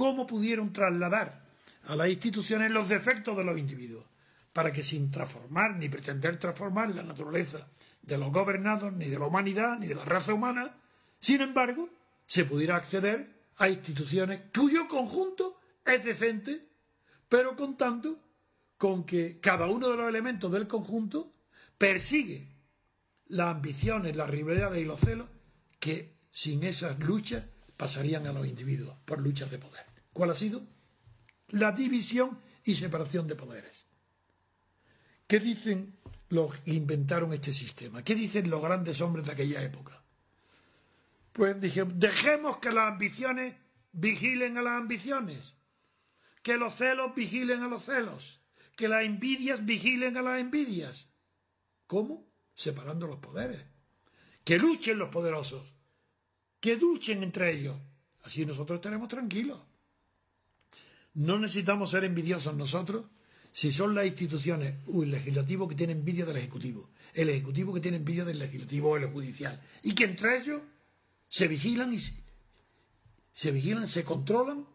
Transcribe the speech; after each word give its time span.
cómo 0.00 0.26
pudieron 0.26 0.72
trasladar 0.72 1.44
a 1.84 1.94
las 1.94 2.08
instituciones 2.08 2.70
los 2.70 2.88
defectos 2.88 3.36
de 3.36 3.44
los 3.44 3.58
individuos, 3.58 4.06
para 4.50 4.72
que 4.72 4.82
sin 4.82 5.10
transformar 5.10 5.76
ni 5.76 5.90
pretender 5.90 6.38
transformar 6.38 6.88
la 6.94 7.02
naturaleza 7.02 7.68
de 8.00 8.16
los 8.16 8.32
gobernados, 8.32 8.94
ni 8.94 9.10
de 9.10 9.18
la 9.18 9.26
humanidad, 9.26 9.78
ni 9.78 9.88
de 9.88 9.94
la 9.94 10.06
raza 10.06 10.32
humana, 10.32 10.74
sin 11.18 11.42
embargo, 11.42 11.90
se 12.26 12.46
pudiera 12.46 12.76
acceder 12.76 13.28
a 13.58 13.68
instituciones 13.68 14.40
cuyo 14.58 14.88
conjunto 14.88 15.60
es 15.84 16.02
decente, 16.02 16.66
pero 17.28 17.54
contando 17.54 18.18
con 18.78 19.04
que 19.04 19.38
cada 19.38 19.66
uno 19.66 19.90
de 19.90 19.98
los 19.98 20.08
elementos 20.08 20.50
del 20.50 20.66
conjunto 20.66 21.30
persigue 21.76 22.48
las 23.26 23.54
ambiciones, 23.54 24.16
las 24.16 24.30
rivalidades 24.30 24.80
y 24.80 24.86
los 24.86 24.98
celos 24.98 25.28
que 25.78 26.16
sin 26.30 26.64
esas 26.64 26.98
luchas 27.00 27.44
pasarían 27.76 28.26
a 28.26 28.32
los 28.32 28.46
individuos 28.46 28.96
por 29.04 29.20
luchas 29.20 29.50
de 29.50 29.58
poder. 29.58 29.89
¿Cuál 30.12 30.30
ha 30.30 30.34
sido? 30.34 30.66
La 31.48 31.72
división 31.72 32.40
y 32.64 32.74
separación 32.74 33.26
de 33.26 33.36
poderes. 33.36 33.86
¿Qué 35.26 35.40
dicen 35.40 35.96
los 36.28 36.58
que 36.58 36.74
inventaron 36.74 37.32
este 37.32 37.52
sistema? 37.52 38.02
¿Qué 38.02 38.14
dicen 38.14 38.50
los 38.50 38.62
grandes 38.62 39.00
hombres 39.00 39.26
de 39.26 39.32
aquella 39.32 39.62
época? 39.62 40.02
Pues 41.32 41.60
dijeron, 41.60 41.98
dejemos 41.98 42.58
que 42.58 42.72
las 42.72 42.92
ambiciones 42.92 43.54
vigilen 43.92 44.58
a 44.58 44.62
las 44.62 44.80
ambiciones, 44.80 45.56
que 46.42 46.56
los 46.56 46.74
celos 46.74 47.14
vigilen 47.14 47.62
a 47.62 47.68
los 47.68 47.84
celos, 47.84 48.40
que 48.76 48.88
las 48.88 49.04
envidias 49.04 49.64
vigilen 49.64 50.16
a 50.16 50.22
las 50.22 50.40
envidias. 50.40 51.10
¿Cómo? 51.86 52.26
Separando 52.54 53.06
los 53.06 53.18
poderes. 53.18 53.64
Que 54.44 54.58
luchen 54.58 54.98
los 54.98 55.10
poderosos, 55.10 55.76
que 56.60 56.76
duchen 56.76 57.22
entre 57.22 57.52
ellos. 57.52 57.76
Así 58.22 58.44
nosotros 58.44 58.78
estaremos 58.78 59.08
tranquilos. 59.08 59.60
No 61.14 61.38
necesitamos 61.38 61.90
ser 61.90 62.04
envidiosos 62.04 62.54
nosotros 62.54 63.06
si 63.52 63.72
son 63.72 63.94
las 63.94 64.06
instituciones, 64.06 64.76
o 64.86 65.02
el 65.02 65.10
legislativo 65.10 65.66
que 65.66 65.74
tiene 65.74 65.92
envidia 65.92 66.24
del 66.24 66.36
ejecutivo, 66.36 66.90
el 67.14 67.30
ejecutivo 67.30 67.74
que 67.74 67.80
tiene 67.80 67.96
envidia 67.96 68.24
del 68.24 68.38
legislativo 68.38 68.90
o 68.90 68.96
el 68.96 69.10
judicial, 69.10 69.60
y 69.82 69.94
que 69.94 70.04
entre 70.04 70.38
ellos 70.38 70.62
se 71.28 71.48
vigilan 71.48 71.92
y 71.92 71.98
se, 73.32 73.50
vigilan, 73.50 73.88
se 73.88 74.04
controlan 74.04 74.66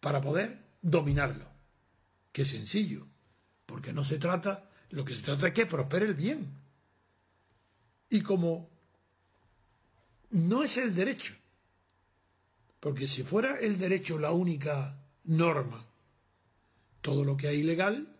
para 0.00 0.20
poder 0.20 0.64
dominarlo. 0.80 1.46
Qué 2.32 2.44
sencillo, 2.44 3.06
porque 3.66 3.92
no 3.92 4.04
se 4.04 4.18
trata, 4.18 4.68
lo 4.90 5.04
que 5.04 5.14
se 5.14 5.22
trata 5.22 5.48
es 5.48 5.54
que 5.54 5.66
prospere 5.66 6.06
el 6.06 6.14
bien. 6.14 6.58
Y 8.10 8.22
como 8.22 8.68
no 10.30 10.64
es 10.64 10.76
el 10.76 10.94
derecho, 10.94 11.34
porque 12.80 13.06
si 13.06 13.22
fuera 13.22 13.58
el 13.60 13.78
derecho 13.78 14.18
la 14.18 14.32
única 14.32 15.01
norma, 15.24 15.86
todo 17.00 17.24
lo 17.24 17.36
que 17.36 17.50
es 17.50 17.56
ilegal 17.56 18.16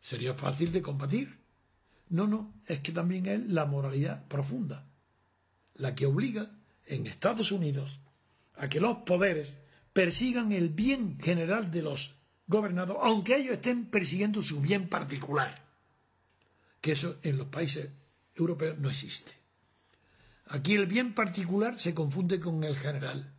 sería 0.00 0.34
fácil 0.34 0.72
de 0.72 0.82
combatir. 0.82 1.40
No, 2.08 2.26
no, 2.26 2.52
es 2.66 2.80
que 2.80 2.92
también 2.92 3.26
es 3.26 3.46
la 3.48 3.66
moralidad 3.66 4.26
profunda, 4.28 4.86
la 5.74 5.94
que 5.94 6.06
obliga 6.06 6.50
en 6.86 7.06
Estados 7.06 7.52
Unidos 7.52 8.00
a 8.54 8.68
que 8.68 8.80
los 8.80 8.98
poderes 8.98 9.60
persigan 9.92 10.52
el 10.52 10.68
bien 10.68 11.18
general 11.18 11.70
de 11.70 11.82
los 11.82 12.16
gobernados, 12.46 12.98
aunque 13.00 13.36
ellos 13.36 13.54
estén 13.54 13.86
persiguiendo 13.86 14.42
su 14.42 14.60
bien 14.60 14.88
particular. 14.88 15.64
Que 16.80 16.92
eso 16.92 17.16
en 17.22 17.38
los 17.38 17.48
países 17.48 17.90
europeos 18.34 18.78
no 18.78 18.90
existe. 18.90 19.32
Aquí 20.46 20.74
el 20.74 20.86
bien 20.86 21.14
particular 21.14 21.78
se 21.78 21.94
confunde 21.94 22.40
con 22.40 22.62
el 22.64 22.76
general. 22.76 23.32